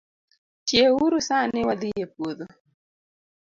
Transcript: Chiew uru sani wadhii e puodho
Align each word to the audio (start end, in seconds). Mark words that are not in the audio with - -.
Chiew 0.67 0.95
uru 1.05 1.19
sani 1.27 1.59
wadhii 1.67 2.01
e 2.03 2.07
puodho 2.13 2.45